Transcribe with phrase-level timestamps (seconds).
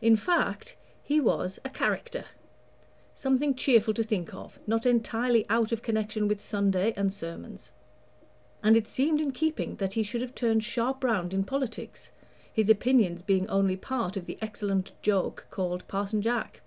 [0.00, 2.26] In fact, he was "a charicter"
[3.24, 7.72] something cheerful to think of, not entirely out of connection with Sunday and sermons.
[8.62, 12.12] And it seemed in keeping that he should have turned sharp round in politics,
[12.52, 16.60] his opinions being only part of the excellent joke called Parson Jack.